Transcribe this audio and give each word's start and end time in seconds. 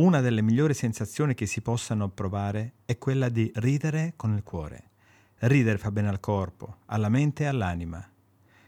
Una 0.00 0.22
delle 0.22 0.40
migliori 0.40 0.72
sensazioni 0.72 1.34
che 1.34 1.44
si 1.44 1.60
possano 1.60 2.08
provare 2.08 2.76
è 2.86 2.96
quella 2.96 3.28
di 3.28 3.52
ridere 3.56 4.14
con 4.16 4.34
il 4.34 4.42
cuore. 4.42 4.92
Ridere 5.40 5.76
fa 5.76 5.90
bene 5.90 6.08
al 6.08 6.20
corpo, 6.20 6.76
alla 6.86 7.10
mente 7.10 7.42
e 7.42 7.48
all'anima. 7.48 8.02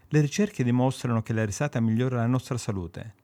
Le 0.08 0.20
ricerche 0.20 0.62
dimostrano 0.62 1.22
che 1.22 1.32
la 1.32 1.46
risata 1.46 1.80
migliora 1.80 2.16
la 2.16 2.26
nostra 2.26 2.58
salute. 2.58 3.14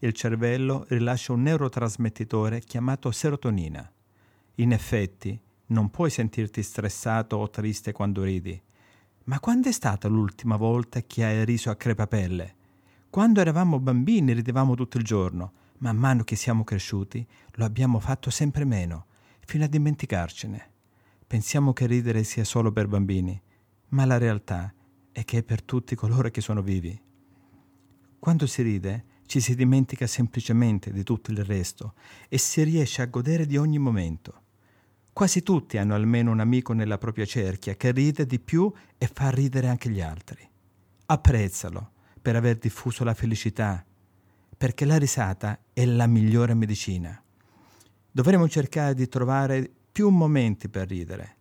Il 0.00 0.12
cervello 0.12 0.86
rilascia 0.88 1.34
un 1.34 1.42
neurotrasmettitore 1.42 2.58
chiamato 2.62 3.12
serotonina. 3.12 3.88
In 4.56 4.72
effetti, 4.72 5.40
non 5.66 5.88
puoi 5.88 6.10
sentirti 6.10 6.64
stressato 6.64 7.36
o 7.36 7.48
triste 7.48 7.92
quando 7.92 8.24
ridi. 8.24 8.60
Ma 9.26 9.38
quando 9.38 9.68
è 9.68 9.72
stata 9.72 10.08
l'ultima 10.08 10.56
volta 10.56 11.00
che 11.02 11.24
hai 11.24 11.44
riso 11.44 11.70
a 11.70 11.76
crepapelle? 11.76 12.54
Quando 13.08 13.40
eravamo 13.40 13.78
bambini 13.78 14.32
ridevamo 14.32 14.74
tutto 14.74 14.98
il 14.98 15.04
giorno 15.04 15.60
Man 15.82 15.96
mano 15.96 16.22
che 16.22 16.36
siamo 16.36 16.62
cresciuti 16.62 17.26
lo 17.54 17.64
abbiamo 17.64 17.98
fatto 17.98 18.30
sempre 18.30 18.64
meno, 18.64 19.06
fino 19.44 19.64
a 19.64 19.66
dimenticarcene. 19.66 20.70
Pensiamo 21.26 21.72
che 21.72 21.86
ridere 21.86 22.22
sia 22.22 22.44
solo 22.44 22.70
per 22.70 22.86
bambini, 22.86 23.40
ma 23.88 24.04
la 24.04 24.16
realtà 24.16 24.72
è 25.10 25.24
che 25.24 25.38
è 25.38 25.42
per 25.42 25.60
tutti 25.62 25.96
coloro 25.96 26.30
che 26.30 26.40
sono 26.40 26.62
vivi. 26.62 26.96
Quando 28.16 28.46
si 28.46 28.62
ride 28.62 29.04
ci 29.26 29.40
si 29.40 29.56
dimentica 29.56 30.06
semplicemente 30.06 30.92
di 30.92 31.02
tutto 31.02 31.32
il 31.32 31.44
resto 31.44 31.94
e 32.28 32.38
si 32.38 32.62
riesce 32.62 33.02
a 33.02 33.06
godere 33.06 33.44
di 33.44 33.56
ogni 33.56 33.78
momento. 33.78 34.40
Quasi 35.12 35.42
tutti 35.42 35.78
hanno 35.78 35.96
almeno 35.96 36.30
un 36.30 36.38
amico 36.38 36.72
nella 36.74 36.96
propria 36.96 37.24
cerchia 37.24 37.74
che 37.74 37.90
ride 37.90 38.24
di 38.24 38.38
più 38.38 38.72
e 38.96 39.10
fa 39.12 39.30
ridere 39.30 39.66
anche 39.66 39.90
gli 39.90 40.00
altri. 40.00 40.48
Apprezzalo 41.06 41.90
per 42.22 42.36
aver 42.36 42.58
diffuso 42.58 43.02
la 43.02 43.14
felicità, 43.14 43.84
perché 44.62 44.84
la 44.84 44.96
risata 44.96 45.58
è 45.72 45.84
la 45.84 46.06
migliore 46.06 46.54
medicina. 46.54 47.20
Dovremmo 48.12 48.48
cercare 48.48 48.94
di 48.94 49.08
trovare 49.08 49.68
più 49.90 50.08
momenti 50.10 50.68
per 50.68 50.86
ridere. 50.86 51.36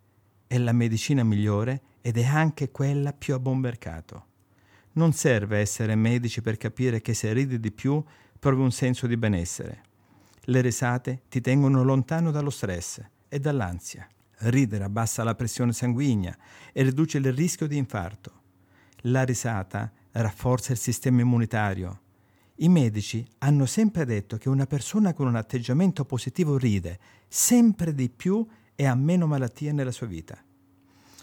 È 0.48 0.58
la 0.58 0.72
medicina 0.72 1.24
migliore 1.24 1.82
ed 2.02 2.18
è 2.18 2.26
anche 2.26 2.72
quella 2.72 3.14
più 3.14 3.36
a 3.36 3.40
buon 3.40 3.60
mercato. 3.60 4.26
Non 4.94 5.14
serve 5.14 5.60
essere 5.60 5.94
medici 5.94 6.42
per 6.42 6.58
capire 6.58 7.00
che 7.00 7.14
se 7.14 7.32
ridi 7.32 7.60
di 7.60 7.72
più 7.72 8.04
provi 8.40 8.64
un 8.64 8.72
senso 8.72 9.06
di 9.06 9.18
benessere. 9.18 9.84
Le 10.46 10.62
risate 10.62 11.22
ti 11.30 11.42
tengono 11.42 11.84
lontano 11.84 12.32
dallo 12.32 12.50
stress 12.50 13.04
e 13.30 13.40
dall'ansia. 13.40 14.08
Ridere 14.38 14.86
abbassa 14.86 15.24
la 15.24 15.36
pressione 15.36 15.74
sanguigna 15.74 16.36
e 16.74 16.82
riduce 16.82 17.20
il 17.20 17.32
rischio 17.32 17.68
di 17.68 17.78
infarto. 17.78 18.42
La 19.02 19.22
risata 19.22 19.92
rafforza 20.10 20.72
il 20.72 20.80
sistema 20.80 21.22
immunitario, 21.22 22.00
i 22.62 22.70
medici 22.70 23.28
hanno 23.40 23.66
sempre 23.66 24.06
detto 24.06 24.38
che 24.38 24.48
una 24.48 24.68
persona 24.68 25.14
con 25.14 25.28
un 25.28 25.36
atteggiamento 25.36 26.06
positivo 26.06 26.58
ride 26.58 27.00
sempre 27.28 27.94
di 27.94 28.10
più 28.10 28.46
e 28.76 28.86
ha 28.86 28.94
meno 28.94 29.26
malattie 29.26 29.72
nella 29.72 29.92
sua 29.92 30.06
vita. 30.06 30.38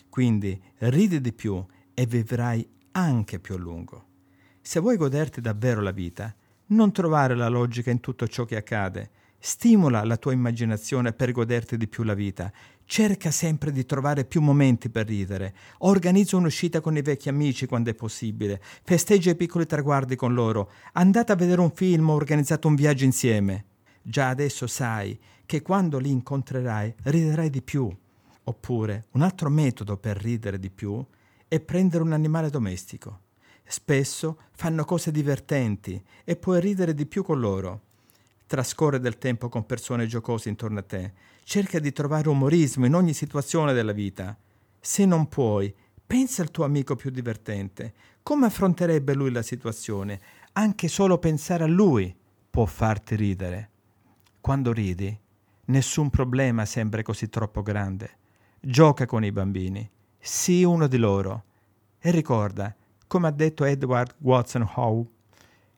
Quindi 0.08 0.60
ridi 0.78 1.20
di 1.20 1.32
più 1.32 1.64
e 1.94 2.06
vivrai 2.06 2.68
anche 2.92 3.38
più 3.38 3.54
a 3.54 3.58
lungo. 3.58 4.06
Se 4.60 4.80
vuoi 4.80 4.96
goderti 4.96 5.40
davvero 5.40 5.80
la 5.80 5.92
vita, 5.92 6.34
non 6.66 6.92
trovare 6.92 7.36
la 7.36 7.48
logica 7.48 7.90
in 7.90 8.00
tutto 8.00 8.26
ciò 8.26 8.44
che 8.44 8.56
accade. 8.56 9.10
Stimola 9.38 10.04
la 10.04 10.16
tua 10.16 10.32
immaginazione 10.32 11.12
per 11.12 11.32
goderti 11.32 11.76
di 11.76 11.86
più 11.88 12.02
la 12.02 12.14
vita 12.14 12.52
Cerca 12.90 13.30
sempre 13.30 13.70
di 13.70 13.84
trovare 13.84 14.24
più 14.24 14.40
momenti 14.40 14.88
per 14.88 15.06
ridere. 15.06 15.54
Organizza 15.80 16.38
un'uscita 16.38 16.80
con 16.80 16.96
i 16.96 17.02
vecchi 17.02 17.28
amici 17.28 17.66
quando 17.66 17.90
è 17.90 17.94
possibile. 17.94 18.62
Festeggia 18.82 19.32
i 19.32 19.36
piccoli 19.36 19.66
traguardi 19.66 20.16
con 20.16 20.32
loro. 20.32 20.70
Andate 20.94 21.30
a 21.30 21.34
vedere 21.36 21.60
un 21.60 21.70
film 21.70 22.08
o 22.08 22.14
organizzate 22.14 22.66
un 22.66 22.74
viaggio 22.74 23.04
insieme. 23.04 23.66
Già 24.00 24.30
adesso 24.30 24.66
sai 24.66 25.20
che 25.44 25.60
quando 25.60 25.98
li 25.98 26.08
incontrerai 26.08 26.94
riderai 27.02 27.50
di 27.50 27.60
più. 27.60 27.94
Oppure 28.44 29.08
un 29.10 29.20
altro 29.20 29.50
metodo 29.50 29.98
per 29.98 30.16
ridere 30.16 30.58
di 30.58 30.70
più 30.70 31.04
è 31.46 31.60
prendere 31.60 32.02
un 32.02 32.12
animale 32.12 32.48
domestico. 32.48 33.20
Spesso 33.66 34.38
fanno 34.52 34.86
cose 34.86 35.10
divertenti 35.10 36.02
e 36.24 36.36
puoi 36.36 36.58
ridere 36.58 36.94
di 36.94 37.04
più 37.04 37.22
con 37.22 37.38
loro. 37.38 37.82
Trascorre 38.48 38.98
del 38.98 39.18
tempo 39.18 39.50
con 39.50 39.66
persone 39.66 40.06
giocose 40.06 40.48
intorno 40.48 40.78
a 40.78 40.82
te. 40.82 41.12
Cerca 41.44 41.78
di 41.78 41.92
trovare 41.92 42.30
umorismo 42.30 42.86
in 42.86 42.94
ogni 42.94 43.12
situazione 43.12 43.74
della 43.74 43.92
vita. 43.92 44.34
Se 44.80 45.04
non 45.04 45.28
puoi, 45.28 45.74
pensa 46.06 46.40
al 46.40 46.50
tuo 46.50 46.64
amico 46.64 46.96
più 46.96 47.10
divertente. 47.10 47.92
Come 48.22 48.46
affronterebbe 48.46 49.12
lui 49.12 49.32
la 49.32 49.42
situazione? 49.42 50.18
Anche 50.52 50.88
solo 50.88 51.18
pensare 51.18 51.64
a 51.64 51.66
lui 51.66 52.16
può 52.48 52.64
farti 52.64 53.16
ridere. 53.16 53.70
Quando 54.40 54.72
ridi, 54.72 55.14
nessun 55.66 56.08
problema 56.08 56.64
sembra 56.64 57.02
così 57.02 57.28
troppo 57.28 57.60
grande. 57.60 58.16
Gioca 58.58 59.04
con 59.04 59.26
i 59.26 59.30
bambini, 59.30 59.86
sii 60.18 60.64
uno 60.64 60.86
di 60.86 60.96
loro. 60.96 61.44
E 61.98 62.10
ricorda, 62.10 62.74
come 63.06 63.26
ha 63.26 63.30
detto 63.30 63.64
Edward 63.64 64.14
Watson 64.20 64.66
Howe, 64.74 65.06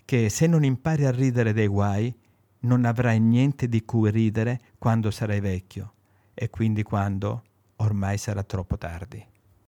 che 0.05 0.29
se 0.29 0.47
non 0.47 0.63
impari 0.63 1.05
a 1.05 1.11
ridere 1.11 1.53
dei 1.53 1.67
guai, 1.67 2.17
non 2.61 2.85
avrai 2.85 3.21
niente 3.21 3.69
di 3.69 3.85
cui 3.85 4.11
ridere 4.11 4.61
quando 4.79 5.11
sarai 5.11 5.41
vecchio 5.41 5.95
e 6.35 6.51
quindi 6.51 6.83
quando 6.83 7.43
ormai 7.77 8.19
sarà 8.19 8.43
troppo 8.43 8.77
tardi. 8.77 9.25